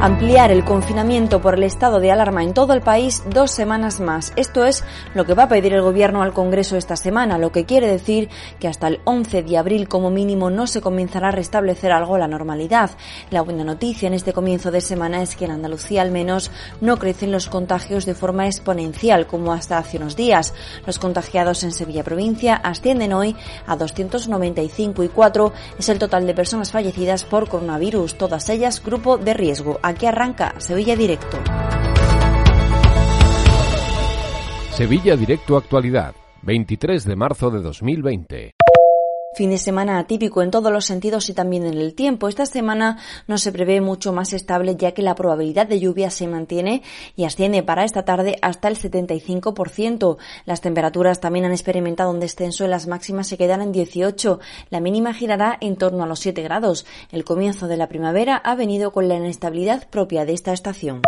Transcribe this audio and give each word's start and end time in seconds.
ampliar 0.00 0.50
el 0.50 0.64
confinamiento 0.64 1.42
por 1.42 1.56
el 1.56 1.62
estado 1.62 2.00
de 2.00 2.10
alarma 2.10 2.42
en 2.42 2.54
todo 2.54 2.72
el 2.72 2.80
país 2.80 3.22
dos 3.28 3.50
semanas 3.50 4.00
más. 4.00 4.32
Esto 4.34 4.64
es 4.64 4.82
lo 5.14 5.26
que 5.26 5.34
va 5.34 5.42
a 5.42 5.48
pedir 5.48 5.74
el 5.74 5.82
Gobierno 5.82 6.22
al 6.22 6.32
Congreso 6.32 6.78
esta 6.78 6.96
semana, 6.96 7.36
lo 7.36 7.52
que 7.52 7.66
quiere 7.66 7.86
decir 7.86 8.30
que 8.58 8.66
hasta 8.66 8.88
el 8.88 9.00
11 9.04 9.42
de 9.42 9.58
abril 9.58 9.88
como 9.88 10.08
mínimo 10.08 10.48
no 10.48 10.66
se 10.66 10.80
comenzará 10.80 11.28
a 11.28 11.32
restablecer 11.32 11.92
algo 11.92 12.16
la 12.16 12.28
normalidad. 12.28 12.92
La 13.28 13.42
buena 13.42 13.62
noticia 13.62 14.06
en 14.06 14.14
este 14.14 14.32
comienzo 14.32 14.70
de 14.70 14.80
semana 14.80 15.20
es 15.20 15.36
que 15.36 15.44
en 15.44 15.50
Andalucía 15.50 16.00
al 16.00 16.12
menos 16.12 16.50
no 16.80 16.96
crecen 16.96 17.30
los 17.30 17.50
contagios 17.50 18.06
de 18.06 18.14
forma 18.14 18.46
exponencial 18.46 19.26
como 19.26 19.52
hasta 19.52 19.76
hace 19.76 19.98
unos 19.98 20.16
días. 20.16 20.54
Los 20.86 20.98
contagiados 20.98 21.62
en 21.62 21.72
Sevilla 21.72 22.04
provincia 22.04 22.54
ascienden 22.54 23.12
hoy 23.12 23.36
a 23.66 23.76
295 23.76 25.04
y 25.04 25.08
4 25.08 25.52
es 25.78 25.88
el 25.90 25.98
total 25.98 26.26
de 26.26 26.32
personas 26.32 26.70
fallecidas 26.70 27.24
por 27.24 27.50
coronavirus, 27.50 28.16
todas 28.16 28.48
ellas 28.48 28.82
grupo 28.82 29.18
de 29.18 29.34
riesgo. 29.34 29.78
Aquí 29.90 30.06
arranca 30.06 30.54
Sevilla 30.60 30.94
Directo. 30.94 31.36
Sevilla 34.70 35.16
Directo 35.16 35.56
Actualidad, 35.56 36.14
23 36.42 37.04
de 37.04 37.16
marzo 37.16 37.50
de 37.50 37.60
2020. 37.60 38.54
Fin 39.32 39.50
de 39.50 39.58
semana 39.58 40.00
atípico 40.00 40.42
en 40.42 40.50
todos 40.50 40.72
los 40.72 40.84
sentidos 40.84 41.30
y 41.30 41.34
también 41.34 41.64
en 41.64 41.78
el 41.78 41.94
tiempo. 41.94 42.26
Esta 42.26 42.46
semana 42.46 42.98
no 43.28 43.38
se 43.38 43.52
prevé 43.52 43.80
mucho 43.80 44.12
más 44.12 44.32
estable 44.32 44.74
ya 44.74 44.90
que 44.90 45.02
la 45.02 45.14
probabilidad 45.14 45.68
de 45.68 45.78
lluvia 45.78 46.10
se 46.10 46.26
mantiene 46.26 46.82
y 47.14 47.24
asciende 47.24 47.62
para 47.62 47.84
esta 47.84 48.04
tarde 48.04 48.38
hasta 48.42 48.66
el 48.66 48.76
75%. 48.76 50.16
Las 50.46 50.60
temperaturas 50.60 51.20
también 51.20 51.44
han 51.44 51.52
experimentado 51.52 52.10
un 52.10 52.18
descenso 52.18 52.64
y 52.64 52.68
las 52.68 52.88
máximas 52.88 53.28
se 53.28 53.38
quedan 53.38 53.62
en 53.62 53.70
18. 53.70 54.40
La 54.68 54.80
mínima 54.80 55.14
girará 55.14 55.56
en 55.60 55.76
torno 55.76 56.02
a 56.02 56.08
los 56.08 56.18
7 56.18 56.42
grados. 56.42 56.84
El 57.12 57.22
comienzo 57.22 57.68
de 57.68 57.76
la 57.76 57.88
primavera 57.88 58.36
ha 58.36 58.56
venido 58.56 58.90
con 58.90 59.06
la 59.06 59.14
inestabilidad 59.14 59.88
propia 59.90 60.24
de 60.24 60.32
esta 60.32 60.52
estación. 60.52 61.02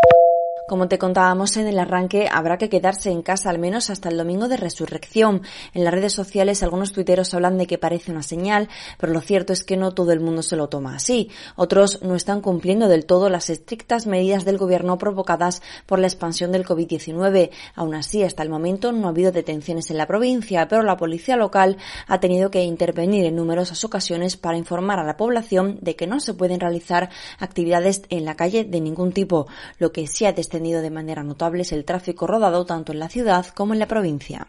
Como 0.73 0.89
te 0.89 0.97
contábamos 0.97 1.59
en 1.59 1.67
el 1.67 1.78
arranque, 1.78 2.31
habrá 2.33 2.56
que 2.56 2.70
quedarse 2.70 3.11
en 3.11 3.20
casa 3.20 3.51
al 3.51 3.59
menos 3.59 3.91
hasta 3.91 4.09
el 4.09 4.17
domingo 4.17 4.48
de 4.48 4.56
resurrección. 4.56 5.42
En 5.75 5.84
las 5.84 5.92
redes 5.92 6.15
sociales 6.15 6.62
algunos 6.62 6.92
tuiteros 6.92 7.34
hablan 7.34 7.59
de 7.59 7.67
que 7.67 7.77
parece 7.77 8.11
una 8.11 8.23
señal, 8.23 8.70
pero 8.98 9.12
lo 9.12 9.20
cierto 9.20 9.53
es 9.53 9.65
que 9.65 9.77
no 9.77 9.93
todo 9.93 10.12
el 10.12 10.20
mundo 10.20 10.41
se 10.41 10.56
lo 10.56 10.70
toma 10.70 10.97
así. 10.97 11.28
Otros 11.56 12.00
no 12.00 12.15
están 12.15 12.41
cumpliendo 12.41 12.89
del 12.89 13.05
todo 13.05 13.28
las 13.28 13.50
estrictas 13.50 14.06
medidas 14.06 14.47
del 14.47 14.56
gobierno 14.56 14.97
provocadas 14.97 15.61
por 15.84 15.98
la 15.98 16.06
expansión 16.06 16.53
del 16.53 16.65
COVID-19. 16.65 17.50
Aún 17.75 17.95
así, 17.95 18.23
hasta 18.23 18.43
el 18.43 18.48
momento 18.48 18.93
no 18.93 19.09
ha 19.09 19.11
habido 19.11 19.31
detenciones 19.31 19.91
en 19.91 19.98
la 19.98 20.06
provincia, 20.06 20.69
pero 20.69 20.81
la 20.81 20.97
policía 20.97 21.37
local 21.37 21.77
ha 22.06 22.19
tenido 22.19 22.50
que 22.50 22.65
intervenir 22.65 23.27
en 23.27 23.37
numerosas 23.37 23.84
ocasiones 23.84 24.39
para 24.39 24.56
informar 24.56 24.98
a 24.98 25.05
la 25.05 25.19
población 25.19 25.77
de 25.83 25.97
que 25.97 26.06
no 26.06 26.19
se 26.19 26.33
pueden 26.33 26.61
realizar 26.61 27.11
actividades 27.39 28.05
en 28.09 28.25
la 28.25 28.37
calle 28.37 28.65
de 28.65 28.81
ningún 28.81 29.12
tipo, 29.12 29.48
lo 29.78 29.93
que 29.93 30.06
sí 30.06 30.25
ha 30.25 30.33
de 30.71 30.91
manera 30.91 31.25
notable 31.25 31.65
el 31.73 31.85
tráfico 31.85 32.27
rodado 32.27 32.65
tanto 32.65 32.93
en 32.93 33.01
la 33.01 33.09
ciudad 33.09 33.47
como 33.47 33.73
en 33.73 33.81
la 33.81 33.89
provincia. 33.89 34.47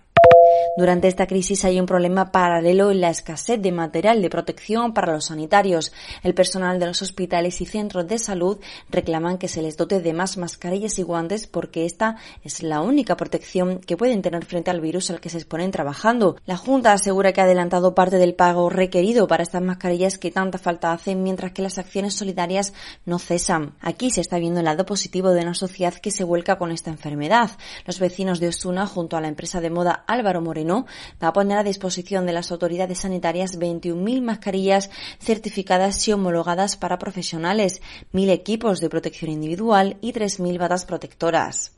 Durante 0.76 1.08
esta 1.08 1.28
crisis 1.28 1.66
hay 1.66 1.80
un 1.80 1.86
problema 1.86 2.32
paralelo 2.32 2.92
en 2.92 3.02
la 3.02 3.10
escasez 3.10 3.62
de 3.62 3.72
material 3.72 4.22
de 4.22 4.30
protección 4.30 4.94
para 4.94 5.14
los 5.14 5.26
sanitarios. 5.26 5.92
El 6.24 6.34
personal 6.34 6.80
de 6.80 6.88
los 6.88 7.02
hospitales 7.02 7.62
y 7.62 7.66
centros 7.66 8.08
de 8.08 8.18
salud 8.18 8.60
reclaman 8.90 9.38
que 9.38 9.48
se 9.48 9.62
les 9.62 9.78
dote 9.78 10.02
de 10.02 10.14
más 10.14 10.38
mascarillas 10.38 10.98
y 10.98 11.04
guantes 11.04 11.48
porque 11.48 11.86
esta 11.86 12.18
es 12.44 12.64
la 12.64 12.82
única 12.82 13.16
protección 13.16 13.80
que 13.80 13.98
pueden 13.98 14.22
tener 14.22 14.46
frente 14.46 14.72
al 14.72 14.82
virus 14.82 15.12
al 15.12 15.22
que 15.22 15.30
se 15.30 15.38
exponen 15.38 15.72
trabajando. 15.72 16.38
La 16.46 16.58
Junta 16.58 16.94
asegura 16.94 17.34
que 17.34 17.42
ha 17.42 17.46
adelantado 17.46 17.94
parte 17.94 18.18
del 18.18 18.34
pago 18.34 18.70
requerido 18.70 19.28
para 19.28 19.44
estas 19.44 19.62
mascarillas 19.62 20.18
que 20.18 20.32
tanta 20.32 20.58
falta 20.58 20.92
hacen 20.92 21.24
mientras 21.24 21.52
que 21.52 21.62
las 21.62 21.78
acciones 21.78 22.16
solidarias 22.16 22.74
no 23.06 23.20
cesan. 23.20 23.76
Aquí 23.80 24.10
se 24.10 24.22
está 24.22 24.40
viendo 24.40 24.60
el 24.60 24.66
lado 24.66 24.86
positivo 24.86 25.32
de 25.32 25.42
una 25.42 25.54
sociedad 25.54 25.94
que 25.94 26.12
se 26.12 26.24
vuelca 26.24 26.58
con 26.58 26.72
esta 26.72 26.90
enfermedad. 26.90 27.52
Los 27.86 28.00
vecinos 28.00 28.40
de 28.40 28.48
Osuna 28.48 28.88
junto 28.88 29.18
a 29.18 29.22
la 29.22 29.28
empresa 29.28 29.62
de 29.62 29.70
moda 29.70 30.04
Álvaro 30.08 30.42
Moreno 30.54 30.86
va 31.22 31.30
a 31.30 31.34
poner 31.34 31.58
a 31.58 31.64
disposición 31.64 32.28
de 32.28 32.34
las 32.34 32.52
autoridades 32.52 33.00
sanitarias 33.00 33.58
21.000 33.58 34.22
mascarillas 34.22 34.92
certificadas 35.20 36.08
y 36.08 36.14
homologadas 36.14 36.78
para 36.78 37.00
profesionales, 37.00 37.82
1.000 38.14 38.30
equipos 38.30 38.80
de 38.80 38.90
protección 38.90 39.32
individual 39.32 39.98
y 40.00 40.14
3.000 40.14 40.60
batas 40.60 40.86
protectoras. 40.86 41.72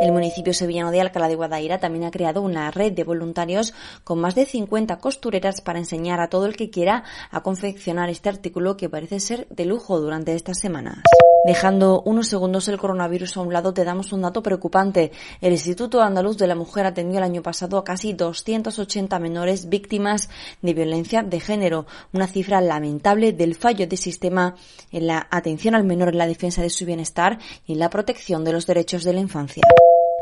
El 0.00 0.12
municipio 0.12 0.54
sevillano 0.54 0.92
de 0.92 1.00
Alcalá 1.00 1.26
de 1.26 1.34
Guadaira 1.34 1.80
también 1.80 2.04
ha 2.04 2.12
creado 2.12 2.40
una 2.40 2.70
red 2.70 2.92
de 2.92 3.02
voluntarios 3.02 3.74
con 4.04 4.20
más 4.20 4.36
de 4.36 4.46
50 4.46 4.98
costureras 4.98 5.60
para 5.60 5.80
enseñar 5.80 6.20
a 6.20 6.28
todo 6.28 6.46
el 6.46 6.56
que 6.56 6.70
quiera 6.70 7.02
a 7.32 7.42
confeccionar 7.42 8.10
este 8.10 8.28
artículo 8.28 8.76
que 8.76 8.88
parece 8.88 9.18
ser 9.18 9.48
de 9.48 9.64
lujo 9.64 10.00
durante 10.00 10.36
estas 10.36 10.60
semanas. 10.60 11.02
Dejando 11.42 12.02
unos 12.04 12.28
segundos 12.28 12.68
el 12.68 12.76
coronavirus 12.76 13.38
a 13.38 13.40
un 13.40 13.52
lado, 13.52 13.72
te 13.72 13.82
damos 13.82 14.12
un 14.12 14.20
dato 14.20 14.42
preocupante. 14.42 15.10
El 15.40 15.52
Instituto 15.52 16.02
Andaluz 16.02 16.36
de 16.36 16.46
la 16.46 16.54
Mujer 16.54 16.84
atendió 16.84 17.16
el 17.16 17.24
año 17.24 17.42
pasado 17.42 17.78
a 17.78 17.84
casi 17.84 18.12
280 18.12 19.18
menores 19.18 19.70
víctimas 19.70 20.28
de 20.60 20.74
violencia 20.74 21.22
de 21.22 21.40
género, 21.40 21.86
una 22.12 22.26
cifra 22.26 22.60
lamentable 22.60 23.32
del 23.32 23.54
fallo 23.54 23.86
de 23.86 23.96
sistema 23.96 24.54
en 24.92 25.06
la 25.06 25.26
atención 25.30 25.74
al 25.74 25.84
menor 25.84 26.10
en 26.10 26.18
la 26.18 26.26
defensa 26.26 26.60
de 26.60 26.68
su 26.68 26.84
bienestar 26.84 27.38
y 27.66 27.72
en 27.72 27.78
la 27.78 27.88
protección 27.88 28.44
de 28.44 28.52
los 28.52 28.66
derechos 28.66 29.02
de 29.02 29.14
la 29.14 29.20
infancia. 29.20 29.62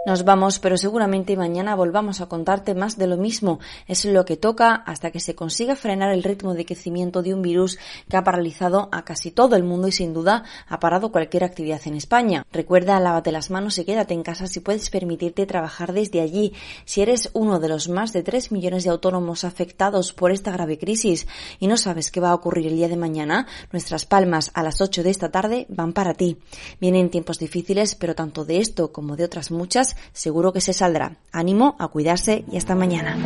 Nos 0.09 0.25
vamos, 0.25 0.59
pero 0.59 0.79
seguramente 0.79 1.37
mañana 1.37 1.75
volvamos 1.75 2.23
a 2.23 2.31
contarte 2.31 2.75
más 2.75 2.97
de 2.97 3.07
lo 3.07 3.19
mismo. 3.19 3.61
Es 3.87 4.07
lo 4.07 4.25
que 4.25 4.39
toca 4.39 4.75
hasta 4.75 5.11
que 5.11 5.21
se 5.21 5.35
consiga 5.35 5.77
frenar 5.77 6.15
el 6.15 6.23
ritmo 6.23 6.55
de 6.55 6.65
crecimiento 6.65 7.21
de 7.21 7.35
un 7.35 7.43
virus 7.43 7.79
que 8.09 8.17
ha 8.17 8.25
paralizado 8.25 8.89
a 8.91 9.05
casi 9.05 9.31
todo 9.33 9.55
el 9.55 9.65
mundo 9.65 9.87
y 9.87 9.93
sin 9.93 10.15
duda 10.15 10.45
ha 10.67 10.81
parado 10.81 11.13
cualquier 11.13 11.45
actividad 11.45 11.83
en 11.85 11.93
España. 11.93 12.47
Recuerda, 12.51 12.99
lávate 13.01 13.33
las 13.33 13.51
manos 13.51 13.77
y 13.77 13.85
quédate 13.85 14.15
en 14.15 14.23
casa 14.23 14.47
si 14.47 14.61
puedes 14.61 14.89
permitirte 14.89 15.45
trabajar 15.45 15.93
desde 15.93 16.23
allí. 16.23 16.55
Si 16.87 17.03
eres 17.03 17.29
uno 17.35 17.61
de 17.61 17.69
los 17.69 17.91
más 17.91 18.15
de 18.15 18.23
3 18.23 18.51
millones 18.51 18.85
de 18.85 18.91
autónomos 18.91 19.45
afectados 19.45 20.15
por 20.15 20.33
esta 20.33 20.53
grave 20.53 20.79
crisis 20.79 21.27
y 21.59 21.67
no 21.67 21.77
sabes 21.77 22.11
qué 22.11 22.21
va 22.21 22.31
a 22.31 22.35
ocurrir 22.35 22.69
el 22.69 22.77
día 22.77 22.89
de 22.89 22.97
mañana, 22.97 23.47
nuestras 23.73 24.07
palmas 24.07 24.53
a 24.55 24.63
las 24.63 24.81
8 24.81 25.03
de 25.03 25.11
esta 25.11 25.31
tarde 25.31 25.67
van 25.69 25.93
para 25.93 26.15
ti. 26.15 26.39
Vienen 26.81 27.11
tiempos 27.11 27.39
difíciles, 27.39 27.95
pero 27.95 28.15
tanto 28.15 28.47
de 28.47 28.57
esto 28.57 28.91
como 28.91 29.15
de 29.15 29.25
otras 29.25 29.51
muchas 29.51 29.98
seguro 30.13 30.53
que 30.53 30.61
se 30.61 30.73
saldrá. 30.73 31.17
Ánimo 31.33 31.77
a 31.79 31.89
cuidarse 31.89 32.45
y 32.51 32.57
hasta 32.57 32.75
mañana. 32.75 33.17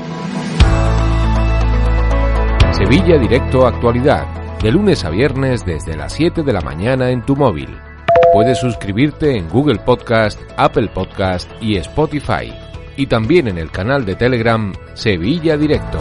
Sevilla 2.73 3.19
Directo 3.19 3.67
Actualidad, 3.67 4.27
de 4.61 4.73
lunes 4.73 5.05
a 5.05 5.11
viernes 5.11 5.65
desde 5.65 5.97
las 5.97 6.13
7 6.15 6.43
de 6.43 6.53
la 6.53 6.61
mañana 6.61 7.11
en 7.11 7.23
tu 7.25 7.37
móvil. 7.37 7.69
Puedes 8.33 8.59
suscribirte 8.59 9.37
en 9.37 9.49
Google 9.49 9.79
Podcast, 9.79 10.41
Apple 10.57 10.89
Podcast 10.89 11.51
y 11.61 11.77
Spotify. 11.77 12.53
Y 12.97 13.07
también 13.07 13.49
en 13.49 13.59
el 13.59 13.71
canal 13.71 14.05
de 14.05 14.17
Telegram 14.17 14.73
Sevilla 14.95 15.57
Directo. 15.57 15.99